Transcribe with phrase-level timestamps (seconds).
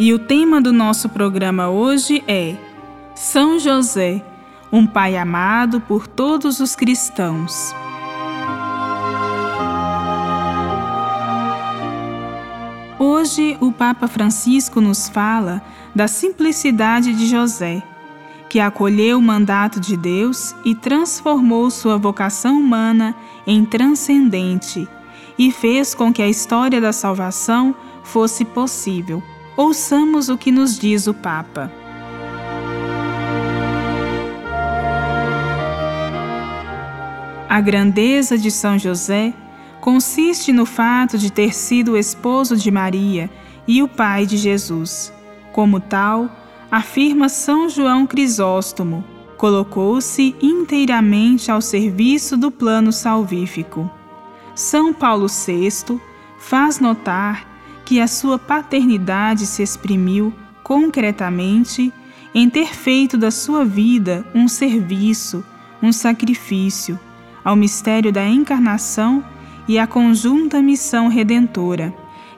[0.00, 2.54] E o tema do nosso programa hoje é
[3.16, 4.24] São José,
[4.70, 7.74] um pai amado por todos os cristãos.
[12.96, 15.60] Hoje, o Papa Francisco nos fala
[15.92, 17.82] da simplicidade de José,
[18.48, 24.88] que acolheu o mandato de Deus e transformou sua vocação humana em transcendente
[25.36, 29.20] e fez com que a história da salvação fosse possível.
[29.58, 31.68] Ouçamos o que nos diz o Papa.
[37.48, 39.34] A grandeza de São José
[39.80, 43.28] consiste no fato de ter sido o esposo de Maria
[43.66, 45.12] e o pai de Jesus.
[45.52, 46.30] Como tal,
[46.70, 49.04] afirma São João Crisóstomo,
[49.36, 53.90] colocou-se inteiramente ao serviço do plano salvífico.
[54.54, 56.00] São Paulo VI
[56.38, 57.57] faz notar
[57.88, 60.30] que a sua paternidade se exprimiu
[60.62, 61.90] concretamente
[62.34, 65.42] em ter feito da sua vida um serviço,
[65.82, 67.00] um sacrifício
[67.42, 69.24] ao mistério da encarnação
[69.66, 71.94] e à conjunta missão redentora,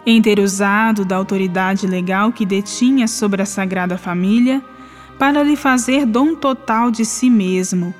[0.06, 4.62] em ter usado da autoridade legal que detinha sobre a Sagrada Família
[5.18, 7.92] para lhe fazer dom total de si mesmo,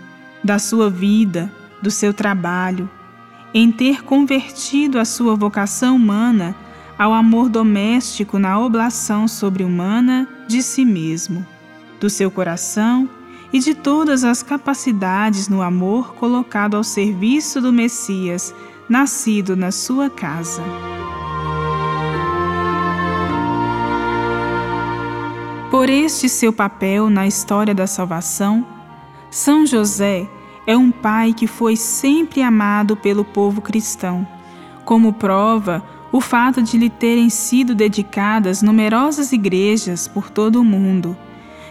[0.45, 2.89] da sua vida, do seu trabalho,
[3.53, 6.55] em ter convertido a sua vocação humana
[7.01, 11.47] ao amor doméstico na oblação sobre-humana de si mesmo,
[11.99, 13.09] do seu coração
[13.51, 18.55] e de todas as capacidades no amor colocado ao serviço do Messias,
[18.87, 20.63] nascido na sua casa.
[25.71, 28.67] Por este seu papel na história da salvação,
[29.31, 30.29] São José
[30.67, 34.29] é um pai que foi sempre amado pelo povo cristão.
[34.85, 35.83] Como prova,
[36.13, 41.17] o fato de lhe terem sido dedicadas numerosas igrejas por todo o mundo,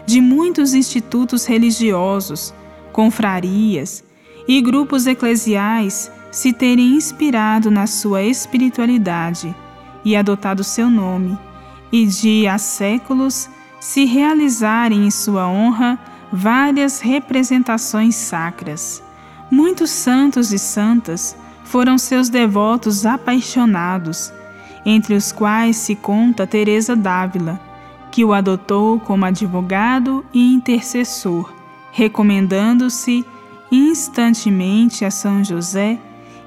[0.05, 2.53] de muitos institutos religiosos,
[2.91, 4.03] confrarias
[4.47, 9.55] e grupos eclesiais se terem inspirado na sua espiritualidade
[10.03, 11.37] e adotado seu nome,
[11.91, 13.49] e de há séculos
[13.79, 15.99] se realizarem em sua honra
[16.31, 19.03] várias representações sacras.
[19.51, 21.35] Muitos santos e santas
[21.69, 24.33] foram seus devotos apaixonados,
[24.83, 27.59] entre os quais se conta Teresa d'Ávila,
[28.11, 31.53] que o adotou como advogado e intercessor,
[31.91, 33.23] recomendando-se
[33.71, 35.99] instantemente a São José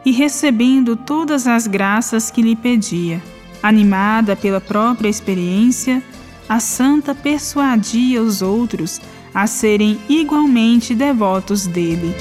[0.04, 3.22] e recebendo todas as graças que lhe pedia.
[3.62, 6.02] Animada pela própria experiência,
[6.48, 9.00] a santa persuadia os outros
[9.32, 12.12] a serem igualmente devotos dele.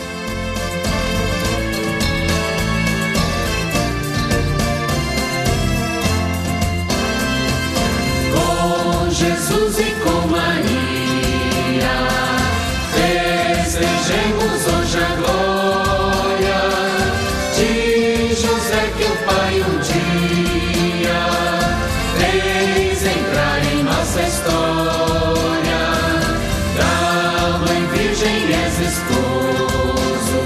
[13.71, 16.61] Desejemos hoje a glória
[17.55, 21.21] de José que é o Pai um dia
[22.17, 25.81] fez entrar em nossa história.
[26.75, 30.39] Da Mãe Virgem és esposo,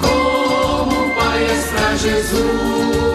[0.00, 3.13] como Pai és pra Jesus.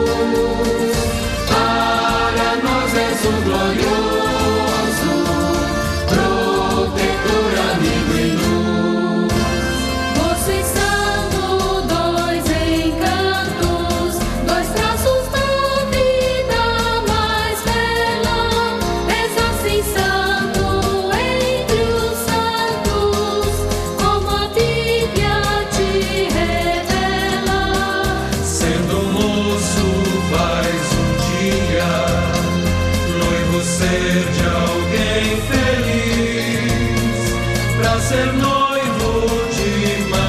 [37.79, 40.28] pra ser noivo de Maria.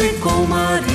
[0.00, 0.94] E com Maria.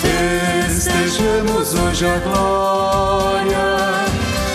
[0.00, 4.06] Festejemos hoje a glória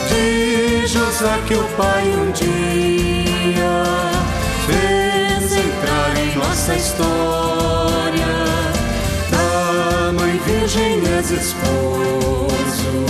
[0.09, 3.83] de José que o Pai um dia
[4.65, 8.25] fez entrar em nossa história.
[9.29, 13.05] Da Mãe Virgem és esposo,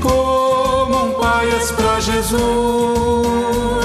[0.00, 3.77] como um pai és para Jesus.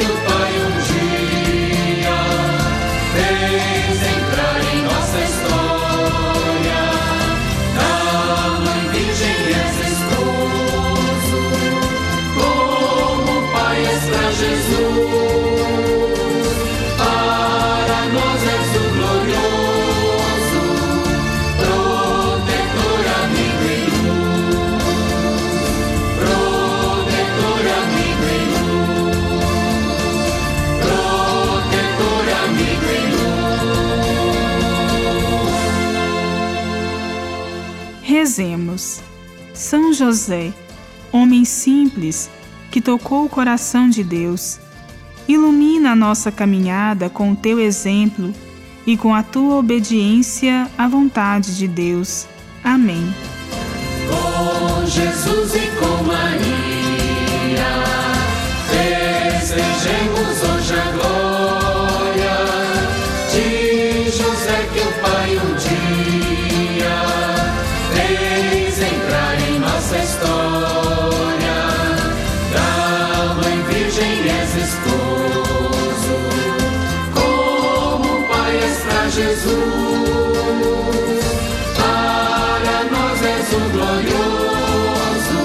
[0.00, 0.39] Deus
[38.70, 39.00] Rezemos.
[39.52, 40.52] São José,
[41.12, 42.30] homem simples
[42.70, 44.58] que tocou o coração de Deus,
[45.26, 48.32] ilumina a nossa caminhada com o teu exemplo
[48.86, 52.26] e com a tua obediência à vontade de Deus.
[52.62, 53.12] Amém.
[54.08, 57.70] Com Jesus e com Maria,
[58.70, 62.38] desejemos hoje a glória
[63.30, 67.00] de José que o Pai um dia
[67.94, 68.29] fez
[70.20, 71.60] história.
[72.52, 76.16] Da Mãe Virgem és esposo,
[77.14, 79.60] como Pai és pra Jesus.
[81.76, 85.40] Para nós és o glorioso,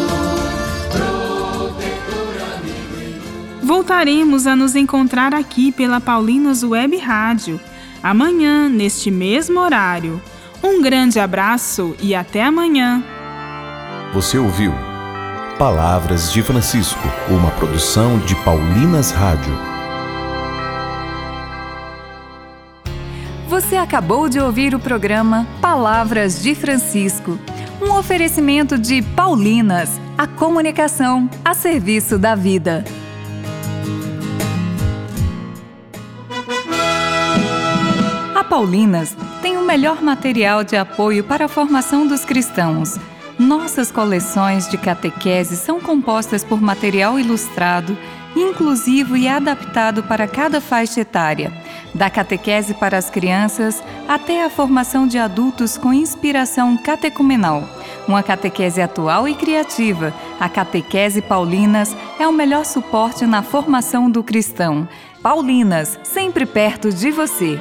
[0.91, 3.65] protetor, amigo e.
[3.65, 7.59] Voltaremos a nos encontrar aqui pela Paulinas Web Rádio,
[8.03, 10.21] amanhã, neste mesmo horário.
[10.63, 13.14] Um grande abraço e até amanhã!
[14.15, 14.71] Você ouviu
[15.59, 19.53] Palavras de Francisco, uma produção de Paulinas Rádio.
[23.49, 27.37] Você acabou de ouvir o programa Palavras de Francisco,
[27.81, 32.85] um oferecimento de Paulinas, a comunicação a serviço da vida.
[38.33, 42.97] A Paulinas tem o melhor material de apoio para a formação dos cristãos.
[43.37, 47.97] Nossas coleções de catequese são compostas por material ilustrado,
[48.33, 51.51] inclusivo e adaptado para cada faixa etária,
[51.93, 57.67] da catequese para as crianças até a formação de adultos com inspiração catecumenal.
[58.07, 64.23] Uma catequese atual e criativa, a Catequese Paulinas é o melhor suporte na formação do
[64.23, 64.87] cristão.
[65.21, 67.59] Paulinas, sempre perto de você.